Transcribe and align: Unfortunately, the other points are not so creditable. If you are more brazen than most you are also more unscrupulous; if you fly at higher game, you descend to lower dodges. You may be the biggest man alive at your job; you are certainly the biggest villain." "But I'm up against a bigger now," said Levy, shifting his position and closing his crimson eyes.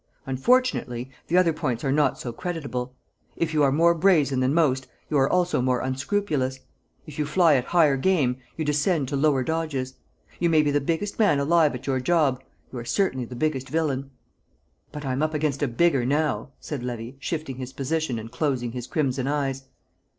Unfortunately, 0.25 1.11
the 1.27 1.37
other 1.37 1.53
points 1.53 1.83
are 1.83 1.91
not 1.91 2.17
so 2.17 2.33
creditable. 2.33 2.95
If 3.35 3.53
you 3.53 3.61
are 3.61 3.71
more 3.71 3.93
brazen 3.93 4.39
than 4.39 4.51
most 4.51 4.87
you 5.11 5.17
are 5.19 5.29
also 5.29 5.61
more 5.61 5.79
unscrupulous; 5.81 6.59
if 7.05 7.19
you 7.19 7.25
fly 7.27 7.53
at 7.53 7.65
higher 7.65 7.97
game, 7.97 8.37
you 8.57 8.65
descend 8.65 9.07
to 9.09 9.15
lower 9.15 9.43
dodges. 9.43 9.93
You 10.39 10.49
may 10.49 10.63
be 10.63 10.71
the 10.71 10.81
biggest 10.81 11.19
man 11.19 11.37
alive 11.37 11.75
at 11.75 11.85
your 11.85 11.99
job; 11.99 12.41
you 12.73 12.79
are 12.79 12.83
certainly 12.83 13.25
the 13.25 13.35
biggest 13.35 13.69
villain." 13.69 14.09
"But 14.91 15.05
I'm 15.05 15.21
up 15.21 15.35
against 15.35 15.61
a 15.61 15.67
bigger 15.67 16.03
now," 16.03 16.49
said 16.59 16.81
Levy, 16.81 17.17
shifting 17.19 17.57
his 17.57 17.71
position 17.71 18.17
and 18.17 18.31
closing 18.31 18.71
his 18.71 18.87
crimson 18.87 19.27
eyes. 19.27 19.65